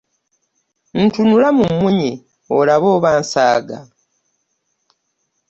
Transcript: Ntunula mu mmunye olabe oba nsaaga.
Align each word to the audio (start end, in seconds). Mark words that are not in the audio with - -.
Ntunula 1.01 1.49
mu 1.57 1.65
mmunye 1.71 2.11
olabe 2.57 2.87
oba 2.95 3.09
nsaaga. 3.21 3.77